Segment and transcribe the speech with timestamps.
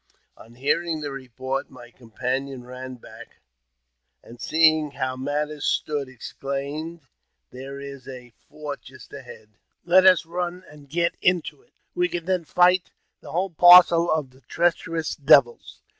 [0.35, 3.35] On hearing the report, my companion ran "back,
[4.23, 7.01] and, seeing how matters stood, exclaimed,"
[7.51, 9.49] There is a fort just ahead,
[9.85, 14.31] let us run and get into it; we can then fight the whole parcel of
[14.31, 15.83] the treacherous devils."